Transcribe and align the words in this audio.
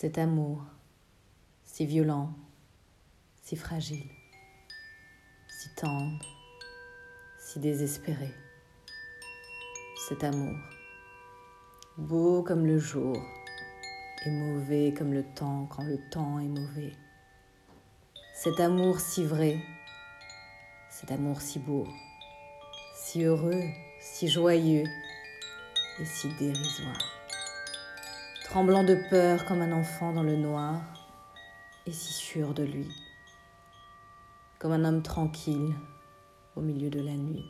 Cet 0.00 0.16
amour, 0.16 0.62
si 1.64 1.84
violent, 1.84 2.32
si 3.42 3.56
fragile, 3.56 4.08
si 5.48 5.74
tendre, 5.74 6.24
si 7.40 7.58
désespéré. 7.58 8.32
Cet 10.08 10.22
amour, 10.22 10.56
beau 11.96 12.44
comme 12.44 12.64
le 12.64 12.78
jour 12.78 13.16
et 14.24 14.30
mauvais 14.30 14.94
comme 14.96 15.12
le 15.12 15.24
temps 15.34 15.66
quand 15.66 15.82
le 15.82 15.98
temps 16.12 16.38
est 16.38 16.46
mauvais. 16.46 16.92
Cet 18.36 18.60
amour 18.60 19.00
si 19.00 19.24
vrai, 19.24 19.58
cet 20.90 21.10
amour 21.10 21.40
si 21.40 21.58
beau, 21.58 21.88
si 22.94 23.24
heureux, 23.24 23.64
si 23.98 24.28
joyeux 24.28 24.84
et 25.98 26.04
si 26.04 26.28
dérisoire. 26.38 27.17
Tremblant 28.48 28.82
de 28.82 28.94
peur 29.10 29.44
comme 29.44 29.60
un 29.60 29.72
enfant 29.72 30.14
dans 30.14 30.22
le 30.22 30.34
noir 30.34 30.80
et 31.86 31.92
si 31.92 32.14
sûr 32.14 32.54
de 32.54 32.62
lui, 32.62 32.88
comme 34.58 34.72
un 34.72 34.86
homme 34.86 35.02
tranquille 35.02 35.74
au 36.56 36.62
milieu 36.62 36.88
de 36.88 36.98
la 36.98 37.12
nuit. 37.12 37.44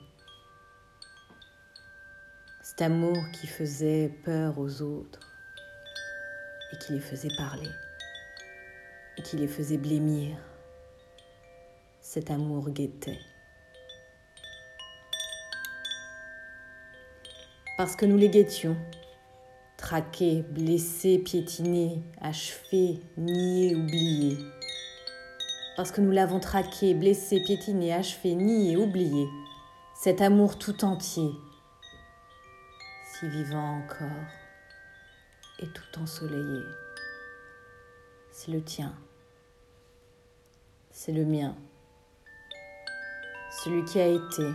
Cet 2.65 2.83
amour 2.83 3.17
qui 3.33 3.47
faisait 3.47 4.09
peur 4.25 4.59
aux 4.59 4.83
autres 4.83 5.21
et 6.73 6.79
qui 6.79 6.95
les 6.95 7.01
faisait 7.01 7.35
parler 7.37 7.71
et 9.17 9.23
qui 9.23 9.37
les 9.37 9.47
faisait 9.47 9.79
blêmir. 9.79 10.37
Cet 12.01 12.29
amour 12.29 12.71
guettait. 12.71 13.21
Parce 17.77 17.95
que 17.95 18.05
nous 18.05 18.17
les 18.17 18.31
guettions, 18.31 18.77
traqués, 19.89 20.43
blessés, 20.43 21.19
piétinés, 21.19 22.03
achevés, 22.21 23.01
niés, 23.17 23.75
oubliés. 23.75 24.37
Parce 25.79 25.93
que 25.93 26.03
nous 26.03 26.11
l'avons 26.11 26.41
traqué, 26.41 26.93
blessé, 26.93 27.41
piétiné, 27.41 27.95
achevé, 27.95 28.35
nié, 28.35 28.77
oublié. 28.77 29.27
Cet 29.95 30.21
amour 30.21 30.59
tout 30.59 30.85
entier, 30.85 31.31
si 33.15 33.31
vivant 33.31 33.79
encore 33.79 34.27
et 35.61 35.67
tout 35.69 36.01
ensoleillé. 36.03 36.61
C'est 38.31 38.51
le 38.53 38.63
tien, 38.63 38.95
c'est 40.91 41.13
le 41.13 41.25
mien, 41.25 41.57
celui 43.65 43.87
qui 43.87 43.99
a 44.01 44.07
été, 44.07 44.51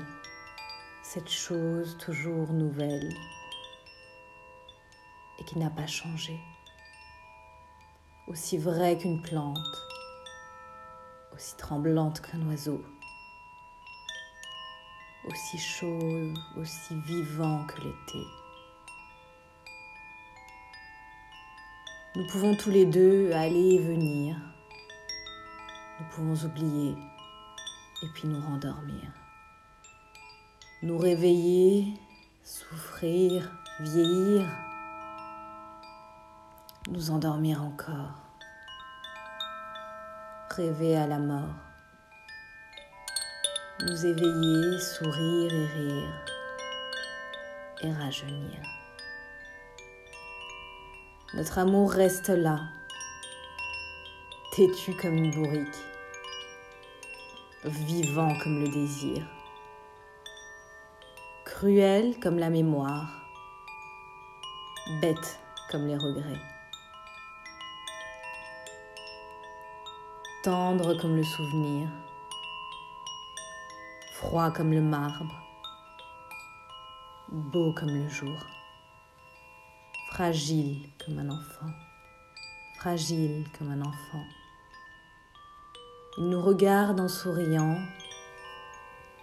cette 1.01 1.29
chose 1.29 1.97
toujours 1.97 2.53
nouvelle 2.53 3.09
et 5.39 5.43
qui 5.43 5.59
n'a 5.59 5.69
pas 5.69 5.87
changé, 5.87 6.39
aussi 8.27 8.57
vrai 8.57 8.97
qu'une 8.97 9.21
plante, 9.21 9.57
aussi 11.33 11.55
tremblante 11.57 12.21
qu'un 12.21 12.41
oiseau, 12.47 12.83
aussi 15.25 15.57
chaud, 15.57 16.33
aussi 16.57 16.95
vivant 17.05 17.65
que 17.65 17.81
l'été. 17.81 18.23
Nous 22.15 22.27
pouvons 22.27 22.55
tous 22.55 22.69
les 22.69 22.85
deux 22.85 23.31
aller 23.31 23.75
et 23.75 23.79
venir. 23.79 24.35
Nous 25.99 26.05
pouvons 26.11 26.47
oublier 26.47 26.95
et 28.03 28.07
puis 28.13 28.27
nous 28.27 28.39
rendormir. 28.39 29.11
Nous 30.83 30.97
réveiller, 30.97 31.93
souffrir, 32.43 33.49
vieillir, 33.79 34.45
nous 36.89 37.11
endormir 37.11 37.61
encore. 37.63 38.11
Rêver 40.49 40.95
à 40.97 41.07
la 41.07 41.19
mort. 41.19 41.55
Nous 43.79 44.05
éveiller, 44.05 44.79
sourire 44.79 45.53
et 45.53 45.65
rire 45.65 46.25
et 47.81 47.91
rajeunir. 47.91 48.61
Notre 51.33 51.57
amour 51.57 51.91
reste 51.91 52.29
là, 52.29 52.59
têtu 54.51 54.95
comme 54.95 55.15
une 55.15 55.31
bourrique, 55.31 55.83
vivant 57.65 58.37
comme 58.43 58.61
le 58.61 58.69
désir, 58.69 59.25
cruel 61.43 62.19
comme 62.21 62.37
la 62.37 62.51
mémoire, 62.51 63.09
bête 65.01 65.39
comme 65.71 65.87
les 65.87 65.97
regrets, 65.97 66.52
tendre 70.43 70.93
comme 70.99 71.15
le 71.15 71.23
souvenir, 71.23 71.87
froid 74.15 74.51
comme 74.51 74.71
le 74.71 74.81
marbre, 74.81 75.33
beau 77.31 77.73
comme 77.73 77.89
le 77.89 78.09
jour 78.09 78.37
fragile 80.13 80.77
comme 81.03 81.17
un 81.17 81.29
enfant, 81.31 81.71
fragile 82.77 83.47
comme 83.57 83.71
un 83.71 83.81
enfant. 83.81 84.23
Il 86.19 86.29
nous 86.29 86.39
regarde 86.39 86.99
en 86.99 87.07
souriant 87.07 87.79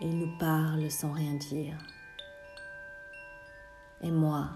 et 0.01 0.07
il 0.07 0.19
nous 0.19 0.37
parle 0.37 0.91
sans 0.91 1.13
rien 1.13 1.35
dire. 1.35 1.79
Et 4.01 4.11
moi, 4.11 4.49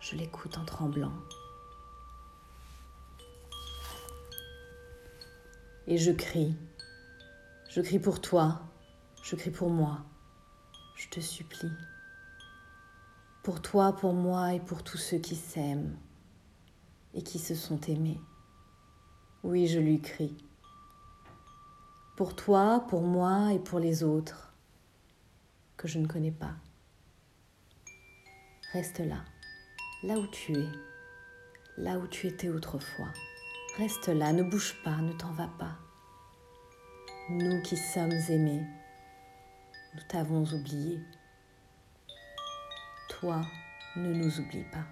je 0.00 0.16
l'écoute 0.16 0.58
en 0.58 0.64
tremblant. 0.64 1.12
Et 5.88 5.98
je 5.98 6.12
crie. 6.12 6.54
Je 7.68 7.80
crie 7.80 7.98
pour 7.98 8.20
toi, 8.20 8.62
je 9.24 9.34
crie 9.34 9.50
pour 9.50 9.70
moi. 9.70 10.04
Je 10.94 11.08
te 11.08 11.18
supplie 11.18 11.72
pour 13.48 13.62
toi, 13.62 13.96
pour 13.96 14.12
moi 14.12 14.52
et 14.52 14.60
pour 14.60 14.84
tous 14.84 14.98
ceux 14.98 15.16
qui 15.16 15.34
s'aiment 15.34 15.96
et 17.14 17.22
qui 17.22 17.38
se 17.38 17.54
sont 17.54 17.80
aimés. 17.88 18.20
Oui, 19.42 19.66
je 19.66 19.78
lui 19.78 20.02
crie. 20.02 20.36
Pour 22.14 22.36
toi, 22.36 22.84
pour 22.90 23.00
moi 23.00 23.54
et 23.54 23.58
pour 23.58 23.78
les 23.78 24.04
autres 24.04 24.52
que 25.78 25.88
je 25.88 25.98
ne 25.98 26.06
connais 26.06 26.30
pas. 26.30 26.56
Reste 28.74 28.98
là, 28.98 29.24
là 30.02 30.18
où 30.18 30.26
tu 30.26 30.52
es, 30.52 30.68
là 31.78 31.98
où 31.98 32.06
tu 32.06 32.26
étais 32.26 32.50
autrefois. 32.50 33.08
Reste 33.78 34.08
là, 34.08 34.32
ne 34.32 34.42
bouge 34.42 34.74
pas, 34.82 34.96
ne 34.96 35.12
t'en 35.12 35.30
va 35.30 35.46
pas. 35.46 35.76
Nous 37.30 37.62
qui 37.62 37.76
sommes 37.76 38.18
aimés, 38.28 38.66
nous 39.94 40.02
t'avons 40.08 40.44
oublié 40.44 40.98
toi, 43.20 43.40
ne 43.96 44.12
nous 44.12 44.40
oublie 44.40 44.64
pas. 44.72 44.84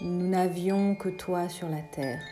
Nous 0.00 0.28
n'avions 0.28 0.96
que 0.96 1.08
toi 1.08 1.48
sur 1.48 1.68
la 1.68 1.82
terre. 1.82 2.22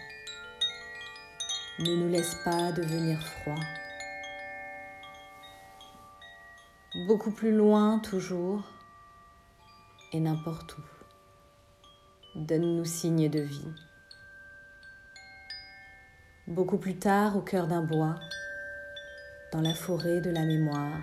Ne 1.78 1.96
nous 1.96 2.08
laisse 2.08 2.34
pas 2.44 2.72
devenir 2.72 3.20
froid. 3.22 3.60
Beaucoup 7.06 7.30
plus 7.30 7.52
loin 7.52 8.00
toujours 8.00 8.62
et 10.12 10.18
n'importe 10.18 10.76
où. 10.78 10.82
Donne-nous 12.34 12.84
signe 12.84 13.28
de 13.28 13.40
vie. 13.40 13.74
Beaucoup 16.50 16.78
plus 16.78 16.96
tard, 16.96 17.36
au 17.36 17.42
cœur 17.42 17.68
d'un 17.68 17.80
bois, 17.80 18.16
dans 19.52 19.60
la 19.60 19.72
forêt 19.72 20.20
de 20.20 20.30
la 20.30 20.44
mémoire, 20.44 21.00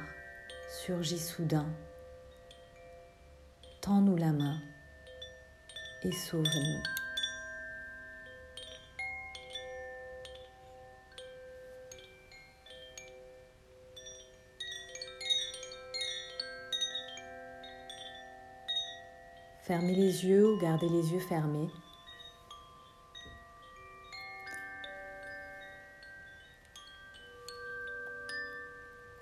surgit 0.68 1.20
soudain 1.20 1.66
Tends-nous 3.80 4.18
la 4.18 4.34
main 4.34 4.58
et 6.04 6.12
sauve-nous. 6.12 6.84
Fermez 19.62 19.96
les 19.96 20.26
yeux 20.26 20.46
ou 20.46 20.60
gardez 20.60 20.90
les 20.90 21.14
yeux 21.14 21.22
fermés. 21.22 21.70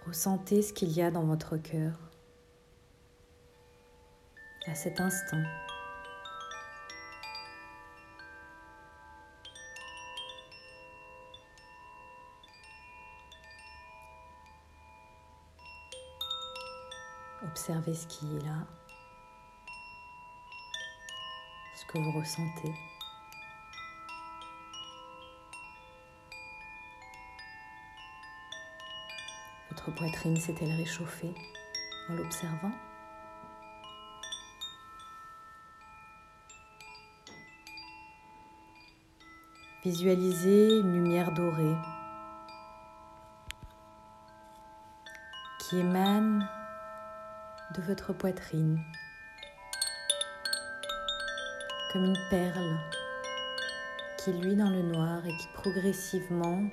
Ressentez 0.07 0.61
ce 0.61 0.71
qu'il 0.71 0.91
y 0.91 1.01
a 1.01 1.09
dans 1.09 1.23
votre 1.23 1.57
cœur 1.57 1.93
à 4.67 4.75
cet 4.75 4.99
instant. 4.99 5.41
Observez 17.43 17.95
ce 17.95 18.05
qui 18.05 18.25
est 18.35 18.45
là, 18.45 18.67
ce 21.75 21.85
que 21.91 21.97
vous 21.97 22.11
ressentez. 22.11 22.94
Votre 29.85 29.97
poitrine 29.97 30.37
s'est-elle 30.37 30.71
réchauffée 30.71 31.31
en 32.09 32.13
l'observant 32.13 32.71
Visualisez 39.83 40.79
une 40.79 40.93
lumière 40.93 41.31
dorée 41.33 41.75
qui 45.59 45.77
émane 45.77 46.49
de 47.75 47.81
votre 47.83 48.11
poitrine 48.13 48.81
comme 51.93 52.05
une 52.05 52.29
perle 52.31 52.79
qui 54.17 54.33
luit 54.33 54.55
dans 54.55 54.71
le 54.71 54.81
noir 54.81 55.23
et 55.27 55.37
qui 55.37 55.47
progressivement 55.53 56.63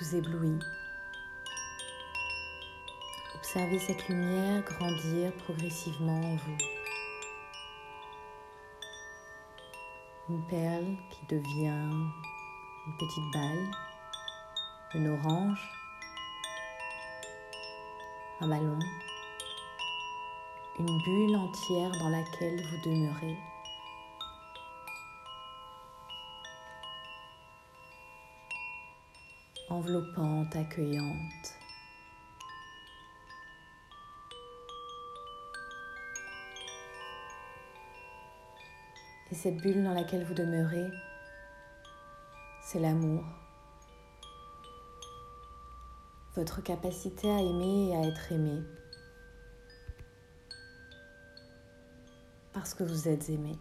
vous 0.00 0.16
éblouit. 0.16 0.58
Observez 3.56 3.78
cette 3.78 4.08
lumière 4.08 4.62
grandir 4.64 5.32
progressivement 5.46 6.20
en 6.20 6.36
vous. 6.36 6.58
Une 10.28 10.46
perle 10.46 10.94
qui 11.08 11.34
devient 11.34 11.88
une 12.86 12.96
petite 12.98 13.32
balle, 13.32 13.70
une 14.94 15.08
orange, 15.08 15.72
un 18.42 18.48
ballon, 18.48 18.78
une 20.78 21.02
bulle 21.02 21.36
entière 21.36 21.92
dans 21.92 22.10
laquelle 22.10 22.62
vous 22.62 22.90
demeurez. 22.90 23.38
enveloppante, 29.70 30.54
accueillante. 30.54 31.65
Et 39.30 39.34
cette 39.34 39.56
bulle 39.56 39.82
dans 39.82 39.92
laquelle 39.92 40.24
vous 40.24 40.34
demeurez, 40.34 40.88
c'est 42.62 42.78
l'amour. 42.78 43.24
Votre 46.36 46.62
capacité 46.62 47.28
à 47.28 47.40
aimer 47.40 47.88
et 47.90 47.96
à 47.96 48.02
être 48.02 48.30
aimé. 48.30 48.62
Parce 52.52 52.72
que 52.72 52.84
vous 52.84 53.08
êtes 53.08 53.28
aimé. 53.28 53.58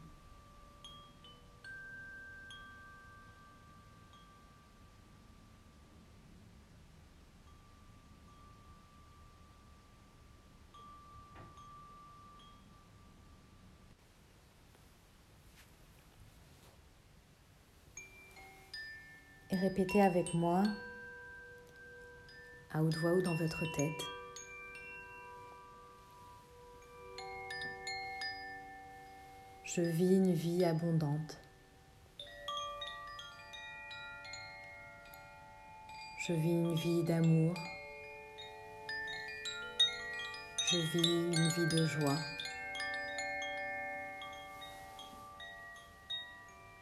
Répétez 19.56 20.02
avec 20.02 20.34
moi 20.34 20.64
à 22.72 22.84
haute 22.84 22.96
voix 22.98 23.14
ou 23.14 23.22
dans 23.22 23.36
votre 23.36 23.64
tête. 23.76 24.06
Je 29.64 29.82
vis 29.82 30.16
une 30.16 30.34
vie 30.34 30.64
abondante. 30.64 31.38
Je 36.28 36.34
vis 36.34 36.52
une 36.52 36.76
vie 36.76 37.04
d'amour. 37.04 37.54
Je 40.70 40.78
vis 40.78 41.08
une 41.08 41.50
vie 41.50 41.76
de 41.76 41.86
joie. 41.86 42.18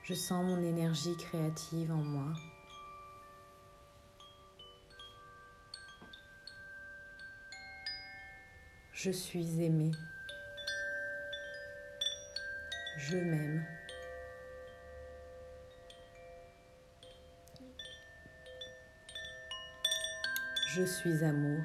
Je 0.03 0.13
sens 0.13 0.45
mon 0.45 0.61
énergie 0.61 1.15
créative 1.17 1.91
en 1.91 2.03
moi. 2.03 2.33
Je 9.03 9.11
suis 9.11 9.61
aimé. 9.61 9.91
Je 12.95 13.17
m'aime. 13.17 13.65
Je 20.73 20.85
suis 20.85 21.21
amour. 21.21 21.59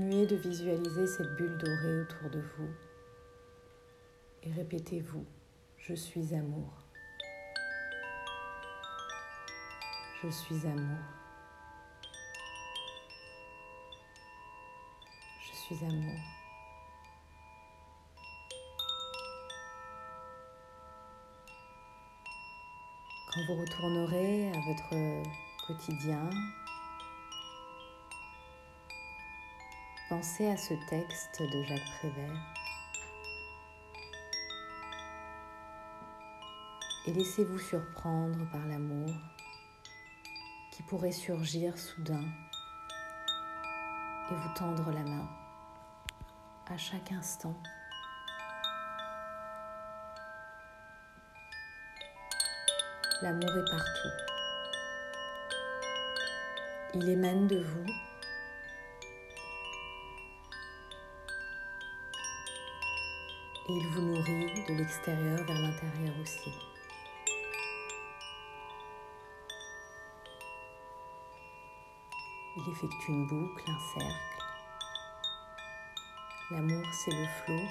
Continuez 0.00 0.26
de 0.26 0.36
visualiser 0.36 1.06
cette 1.06 1.36
bulle 1.36 1.58
dorée 1.58 2.00
autour 2.00 2.30
de 2.30 2.40
vous 2.40 2.70
et 4.42 4.50
répétez-vous, 4.50 5.26
je 5.76 5.92
suis 5.92 6.34
amour. 6.34 6.72
Je 10.22 10.30
suis 10.30 10.66
amour. 10.66 10.98
Je 15.42 15.52
suis 15.54 15.84
amour. 15.84 16.20
Quand 23.34 23.40
vous 23.48 23.60
retournerez 23.60 24.48
à 24.48 24.60
votre 24.60 25.66
quotidien, 25.66 26.30
Pensez 30.10 30.48
à 30.48 30.56
ce 30.56 30.74
texte 30.88 31.40
de 31.40 31.62
Jacques 31.62 31.98
Prévert 32.00 32.34
et 37.06 37.12
laissez-vous 37.12 37.60
surprendre 37.60 38.44
par 38.50 38.66
l'amour 38.66 39.08
qui 40.72 40.82
pourrait 40.82 41.12
surgir 41.12 41.78
soudain 41.78 42.24
et 44.32 44.34
vous 44.34 44.54
tendre 44.56 44.90
la 44.90 45.04
main 45.04 45.28
à 46.68 46.76
chaque 46.76 47.12
instant. 47.12 47.54
L'amour 53.22 53.56
est 53.56 53.70
partout. 53.70 54.08
Il 56.94 57.08
émane 57.08 57.46
de 57.46 57.62
vous 57.62 58.09
et 63.70 63.76
il 63.76 63.86
vous 63.88 64.02
nourrit 64.02 64.64
de 64.68 64.74
l'extérieur 64.74 65.44
vers 65.44 65.60
l'intérieur 65.60 66.14
aussi. 66.20 66.50
Il 72.56 72.72
effectue 72.72 73.10
une 73.10 73.26
boucle, 73.28 73.64
un 73.68 74.00
cercle. 74.00 74.16
L'amour, 76.50 76.84
c'est 76.92 77.12
le 77.12 77.26
flot, 77.26 77.68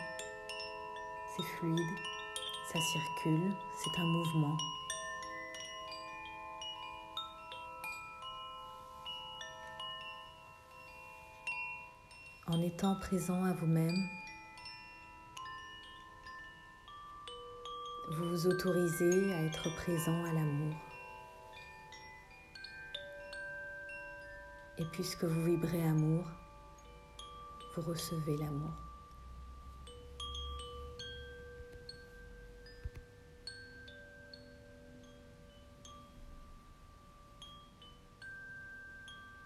c'est 1.35 1.43
fluide, 1.57 1.97
ça 2.71 2.79
circule, 2.79 3.53
c'est 3.75 3.99
un 3.99 4.05
mouvement. 4.05 4.57
En 12.47 12.61
étant 12.63 12.95
présent 13.01 13.43
à 13.43 13.53
vous-même, 13.53 14.07
vous 18.19 18.29
vous 18.31 18.47
autorisez 18.47 19.33
à 19.33 19.43
être 19.43 19.73
présent 19.75 20.25
à 20.25 20.33
l'amour. 20.33 20.75
Et 24.77 24.83
puisque 24.91 25.23
vous 25.23 25.45
vibrez 25.45 25.81
amour, 25.83 26.25
vous 27.75 27.81
recevez 27.81 28.35
l'amour. 28.35 28.73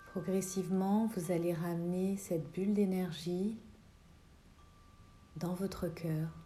Progressivement, 0.08 1.12
vous 1.16 1.32
allez 1.32 1.54
ramener 1.54 2.18
cette 2.18 2.52
bulle 2.52 2.74
d'énergie 2.74 3.60
dans 5.38 5.54
votre 5.54 5.88
cœur. 5.88 6.43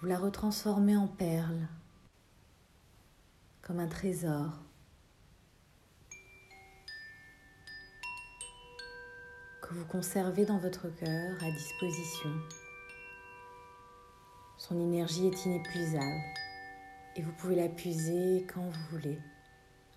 Vous 0.00 0.06
la 0.08 0.18
retransformez 0.18 0.96
en 0.96 1.06
perle, 1.06 1.66
comme 3.62 3.80
un 3.80 3.88
trésor. 3.88 4.50
que 9.68 9.74
vous 9.74 9.84
conservez 9.86 10.44
dans 10.44 10.58
votre 10.58 10.88
cœur 10.88 11.42
à 11.42 11.50
disposition. 11.50 12.30
Son 14.58 14.78
énergie 14.80 15.26
est 15.26 15.44
inépuisable 15.44 16.22
et 17.16 17.22
vous 17.22 17.32
pouvez 17.32 17.56
la 17.56 17.68
puiser 17.68 18.46
quand 18.52 18.60
vous 18.60 18.96
voulez, 18.96 19.18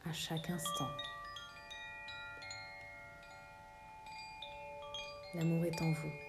à 0.09 0.13
chaque 0.13 0.49
instant. 0.49 0.89
L'amour 5.35 5.65
est 5.65 5.81
en 5.81 5.91
vous. 5.91 6.28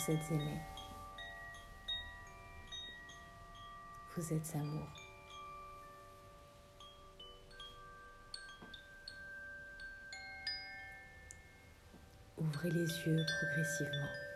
Vous 0.00 0.12
êtes 0.12 0.30
aimé. 0.30 0.58
Vous 4.16 4.32
êtes 4.32 4.54
amour. 4.54 4.88
Ouvrez 12.38 12.70
les 12.70 12.86
yeux 12.86 13.26
progressivement. 13.26 14.29